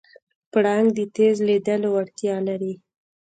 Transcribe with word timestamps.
پړانګ 0.51 0.87
د 0.97 0.99
تېز 1.15 1.35
لیدلو 1.47 1.87
وړتیا 1.95 2.35
لري. 2.47 2.73